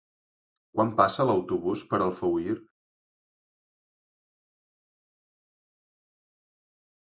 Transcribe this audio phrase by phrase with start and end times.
[0.77, 2.55] Quan passa l'autobús per Alfauir?